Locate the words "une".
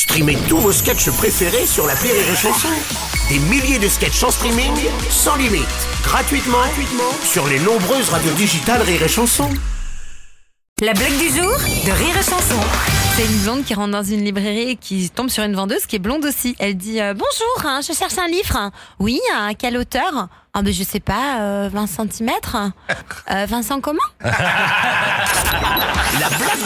13.26-13.42, 14.02-14.24, 15.44-15.54